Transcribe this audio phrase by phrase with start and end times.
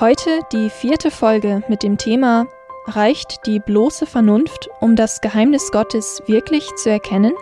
[0.00, 2.46] Heute die vierte Folge mit dem Thema
[2.86, 7.34] Reicht die bloße Vernunft, um das Geheimnis Gottes wirklich zu erkennen?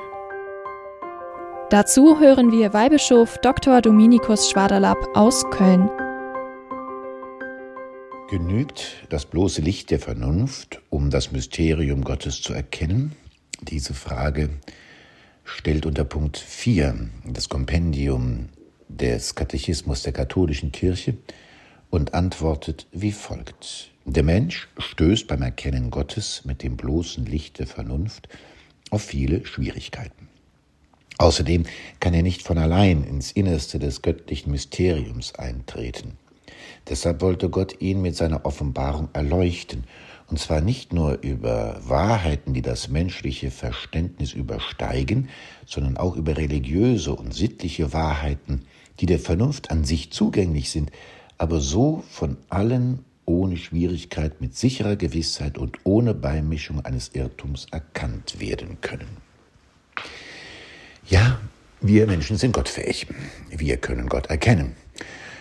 [1.71, 3.81] Dazu hören wir Weihbischof Dr.
[3.81, 5.89] Dominikus Schwaderlapp aus Köln.
[8.29, 13.15] Genügt das bloße Licht der Vernunft, um das Mysterium Gottes zu erkennen?
[13.61, 14.51] Diese Frage
[15.45, 18.48] stellt unter Punkt 4 das Kompendium
[18.89, 21.19] des Katechismus der katholischen Kirche
[21.91, 23.91] und antwortet wie folgt.
[24.05, 28.28] Der Mensch stößt beim Erkennen Gottes mit dem bloßen Licht der Vernunft
[28.91, 30.28] auf viele Schwierigkeiten.
[31.19, 31.64] Außerdem
[32.00, 36.16] kann er nicht von allein ins Innerste des göttlichen Mysteriums eintreten.
[36.89, 39.84] Deshalb wollte Gott ihn mit seiner Offenbarung erleuchten,
[40.28, 45.28] und zwar nicht nur über Wahrheiten, die das menschliche Verständnis übersteigen,
[45.66, 48.62] sondern auch über religiöse und sittliche Wahrheiten,
[49.00, 50.92] die der Vernunft an sich zugänglich sind,
[51.39, 58.41] aber so von allen ohne Schwierigkeit, mit sicherer Gewissheit und ohne Beimischung eines Irrtums erkannt
[58.41, 59.08] werden können.
[61.06, 61.39] Ja,
[61.81, 63.06] wir Menschen sind gottfähig.
[63.50, 64.75] Wir können Gott erkennen.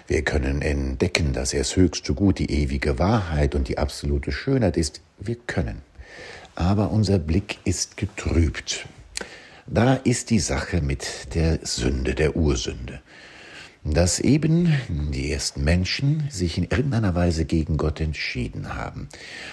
[0.07, 4.77] Wir können entdecken, dass er das höchste Gut, die ewige Wahrheit und die absolute Schönheit
[4.77, 5.01] ist.
[5.17, 5.81] Wir können.
[6.55, 8.85] Aber unser Blick ist getrübt.
[9.65, 13.01] Da ist die Sache mit der Sünde, der Ursünde
[13.93, 14.73] dass eben
[15.13, 19.07] die ersten Menschen sich in irgendeiner Weise gegen Gott entschieden haben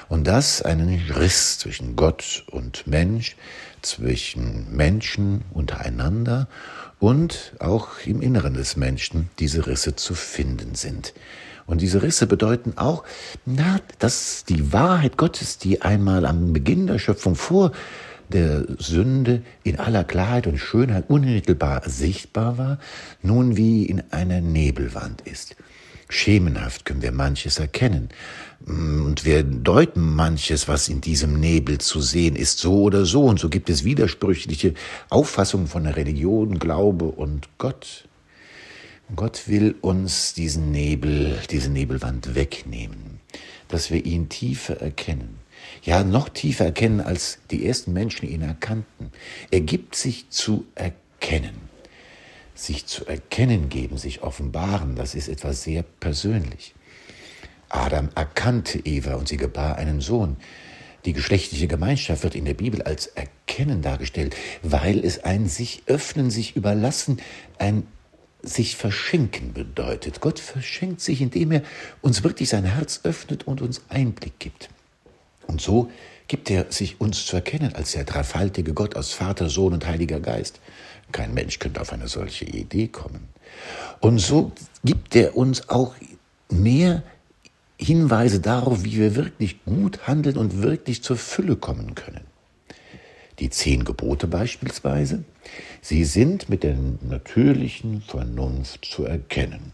[0.08, 3.36] und dass einen Riss zwischen Gott und Mensch,
[3.82, 6.48] zwischen Menschen untereinander
[6.98, 11.12] und auch im Inneren des Menschen diese Risse zu finden sind.
[11.66, 13.04] Und diese Risse bedeuten auch,
[13.46, 17.72] na, dass die Wahrheit Gottes, die einmal am Beginn der Schöpfung vor
[18.28, 22.78] der Sünde in aller Klarheit und Schönheit unmittelbar sichtbar war,
[23.22, 25.56] nun wie in einer Nebelwand ist.
[26.08, 28.08] Schemenhaft können wir manches erkennen.
[28.66, 33.24] Und wir deuten manches, was in diesem Nebel zu sehen ist, so oder so.
[33.24, 34.74] Und so gibt es widersprüchliche
[35.10, 38.06] Auffassungen von Religion, Glaube und Gott.
[39.14, 43.20] Gott will uns diesen Nebel, diese Nebelwand wegnehmen,
[43.68, 45.43] dass wir ihn tiefer erkennen
[45.82, 49.10] ja noch tiefer erkennen, als die ersten Menschen ihn erkannten.
[49.50, 51.68] Er gibt sich zu erkennen.
[52.54, 56.74] Sich zu erkennen geben, sich offenbaren, das ist etwas sehr persönlich.
[57.68, 60.36] Adam erkannte Eva und sie gebar einen Sohn.
[61.04, 66.30] Die geschlechtliche Gemeinschaft wird in der Bibel als Erkennen dargestellt, weil es ein sich öffnen,
[66.30, 67.20] sich überlassen,
[67.58, 67.86] ein
[68.42, 70.20] sich verschenken bedeutet.
[70.20, 71.62] Gott verschenkt sich, indem er
[72.00, 74.68] uns wirklich sein Herz öffnet und uns Einblick gibt.
[75.46, 75.90] Und so
[76.28, 80.20] gibt er sich uns zu erkennen als der dreifaltige Gott aus Vater, Sohn und Heiliger
[80.20, 80.60] Geist.
[81.12, 83.28] Kein Mensch könnte auf eine solche Idee kommen.
[84.00, 84.52] Und so
[84.84, 85.94] gibt er uns auch
[86.50, 87.02] mehr
[87.78, 92.24] Hinweise darauf, wie wir wirklich gut handeln und wirklich zur Fülle kommen können.
[93.40, 95.24] Die zehn Gebote beispielsweise,
[95.80, 99.72] sie sind mit der natürlichen Vernunft zu erkennen.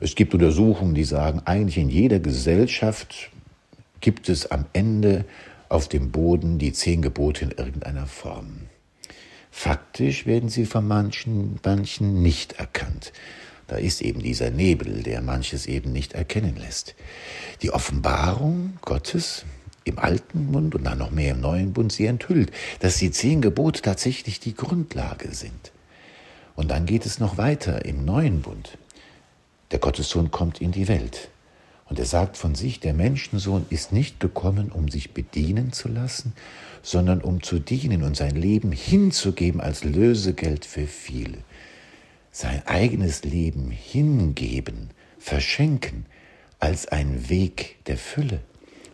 [0.00, 3.30] Es gibt Untersuchungen, die sagen, eigentlich in jeder Gesellschaft
[4.00, 5.24] gibt es am Ende
[5.68, 8.68] auf dem Boden die zehn Gebote in irgendeiner Form.
[9.50, 13.12] Faktisch werden sie von manchen, manchen nicht erkannt.
[13.68, 16.94] Da ist eben dieser Nebel, der manches eben nicht erkennen lässt.
[17.62, 19.44] Die Offenbarung Gottes
[19.84, 23.40] im alten Bund und dann noch mehr im neuen Bund sie enthüllt, dass die zehn
[23.40, 25.72] Gebote tatsächlich die Grundlage sind.
[26.54, 28.78] Und dann geht es noch weiter im neuen Bund.
[29.70, 31.28] Der Gottessohn kommt in die Welt.
[31.88, 36.32] Und er sagt von sich, der Menschensohn ist nicht gekommen, um sich bedienen zu lassen,
[36.82, 41.38] sondern um zu dienen und sein Leben hinzugeben als Lösegeld für viele.
[42.32, 46.06] Sein eigenes Leben hingeben, verschenken
[46.58, 48.40] als ein Weg der Fülle.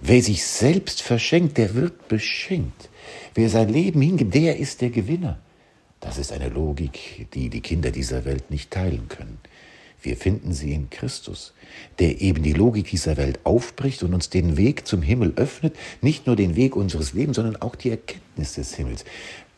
[0.00, 2.89] Wer sich selbst verschenkt, der wird beschenkt.
[3.35, 5.39] Wer sein Leben hingibt, der ist der Gewinner.
[6.00, 9.39] Das ist eine Logik, die die Kinder dieser Welt nicht teilen können.
[10.02, 11.54] Wir finden sie in Christus,
[12.00, 16.26] der eben die Logik dieser Welt aufbricht und uns den Weg zum Himmel öffnet, nicht
[16.26, 19.04] nur den Weg unseres Lebens, sondern auch die Erkenntnis des Himmels.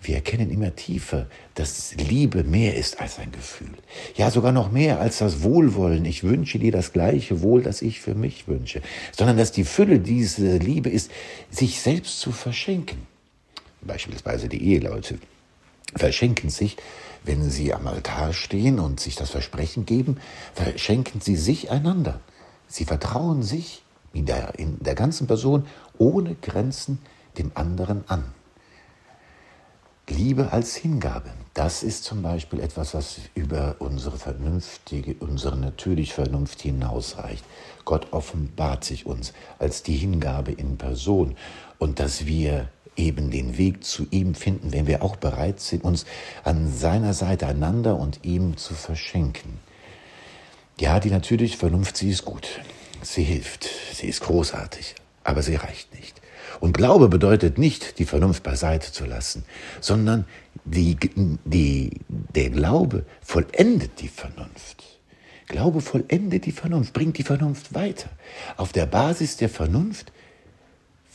[0.03, 3.71] Wir erkennen immer tiefer, dass Liebe mehr ist als ein Gefühl.
[4.17, 6.05] Ja, sogar noch mehr als das Wohlwollen.
[6.05, 8.83] Ich wünsche dir das gleiche Wohl, das ich für mich wünsche.
[9.17, 11.11] Sondern dass die Fülle dieser Liebe ist,
[11.51, 12.99] sich selbst zu verschenken.
[13.81, 15.19] Beispielsweise die Eheleute
[15.95, 16.77] verschenken sich,
[17.25, 20.19] wenn sie am Altar stehen und sich das Versprechen geben,
[20.55, 22.21] verschenken sie sich einander.
[22.69, 23.83] Sie vertrauen sich
[24.13, 25.67] in der, in der ganzen Person
[25.99, 26.99] ohne Grenzen
[27.39, 28.25] dem anderen an.
[30.09, 36.61] Liebe als Hingabe, das ist zum Beispiel etwas, was über unsere vernünftige, unsere natürliche Vernunft
[36.61, 37.43] hinausreicht.
[37.87, 41.37] Gott offenbart sich uns als die Hingabe in Person
[41.79, 46.07] und dass wir eben den Weg zu ihm finden, wenn wir auch bereit sind, uns
[46.45, 49.59] an seiner Seite einander und ihm zu verschenken.
[50.79, 52.61] Ja, die natürliche Vernunft, sie ist gut.
[53.03, 53.69] Sie hilft.
[53.93, 54.95] Sie ist großartig.
[55.23, 56.21] Aber sie reicht nicht.
[56.61, 59.45] Und Glaube bedeutet nicht, die Vernunft beiseite zu lassen,
[59.81, 60.25] sondern
[60.65, 60.97] die,
[61.45, 64.83] die, der Glaube vollendet die Vernunft.
[65.47, 68.09] Glaube vollendet die Vernunft, bringt die Vernunft weiter.
[68.57, 70.13] Auf der Basis der Vernunft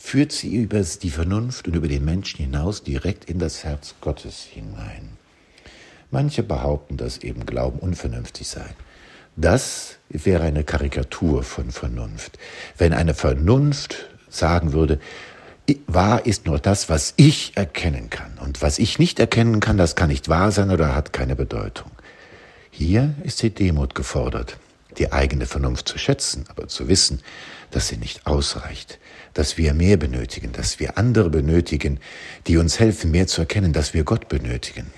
[0.02, 4.42] führt sie über die Vernunft und über den Menschen hinaus direkt in das Herz Gottes
[4.42, 5.10] hinein.
[6.10, 8.64] Manche behaupten, dass eben Glauben unvernünftig sei.
[9.36, 12.38] Das wäre eine Karikatur von Vernunft.
[12.78, 14.98] Wenn eine Vernunft sagen würde,
[15.86, 18.38] wahr ist nur das, was ich erkennen kann.
[18.38, 21.90] Und was ich nicht erkennen kann, das kann nicht wahr sein oder hat keine Bedeutung.
[22.70, 24.56] Hier ist die Demut gefordert,
[24.98, 27.22] die eigene Vernunft zu schätzen, aber zu wissen,
[27.70, 28.98] dass sie nicht ausreicht,
[29.34, 32.00] dass wir mehr benötigen, dass wir andere benötigen,
[32.46, 34.90] die uns helfen, mehr zu erkennen, dass wir Gott benötigen.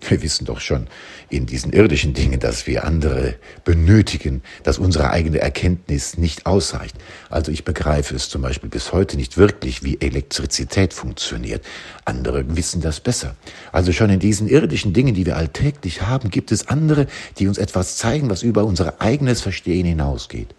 [0.00, 0.86] Wir wissen doch schon
[1.28, 3.34] in diesen irdischen Dingen, dass wir andere
[3.64, 6.96] benötigen, dass unsere eigene Erkenntnis nicht ausreicht.
[7.30, 11.64] Also ich begreife es zum Beispiel bis heute nicht wirklich, wie Elektrizität funktioniert.
[12.04, 13.36] Andere wissen das besser.
[13.72, 17.06] Also schon in diesen irdischen Dingen, die wir alltäglich haben, gibt es andere,
[17.38, 20.54] die uns etwas zeigen, was über unser eigenes Verstehen hinausgeht.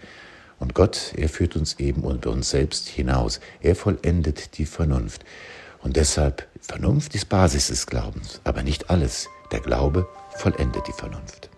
[0.59, 3.39] Und Gott, er führt uns eben unter uns selbst hinaus.
[3.61, 5.23] Er vollendet die Vernunft.
[5.81, 9.27] Und deshalb, Vernunft ist Basis des Glaubens, aber nicht alles.
[9.51, 11.49] Der Glaube vollendet die Vernunft.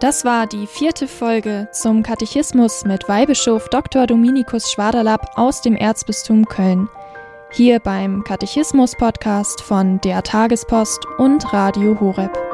[0.00, 4.06] Das war die vierte Folge zum Katechismus mit Weihbischof Dr.
[4.06, 6.88] Dominikus Schwaderlapp aus dem Erzbistum Köln.
[7.50, 12.47] Hier beim Katechismus-Podcast von der Tagespost und Radio Horeb.